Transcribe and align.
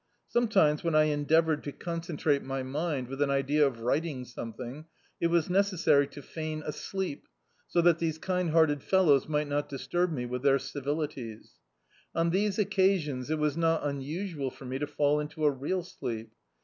Sanetimes, 0.29 0.83
when 0.83 0.95
I 0.95 1.03
endeavoured 1.03 1.63
to 1.63 1.71
concentrate 1.71 2.41
my 2.41 2.63
D,i.,.db, 2.63 2.65
Google 2.65 2.71
False 2.71 2.73
Hopes 2.73 2.89
mind, 2.95 3.07
with 3.07 3.21
an 3.21 3.29
idea 3.29 3.67
of 3.67 3.79
writing 3.81 4.25
something, 4.25 4.85
it 5.19 5.27
was 5.27 5.47
necessary 5.47 6.07
to 6.07 6.23
feign 6.23 6.63
a 6.65 6.71
sleep, 6.71 7.27
so 7.67 7.81
that 7.81 7.99
these 7.99 8.17
kind 8.17 8.49
hearted 8.49 8.81
fellows 8.81 9.27
mi^t 9.27 9.47
not 9.49 9.69
disturb 9.69 10.11
me 10.11 10.25
with 10.25 10.41
their 10.41 10.57
civilities. 10.57 11.51
On 12.15 12.31
these 12.31 12.57
occasions 12.57 13.29
it 13.29 13.37
was 13.37 13.55
not 13.55 13.85
unusual 13.85 14.49
for 14.49 14.65
me 14.65 14.79
to 14.79 14.87
fall 14.87 15.19
into 15.19 15.45
a 15.45 15.51
real 15.51 15.83
sleep. 15.83 16.31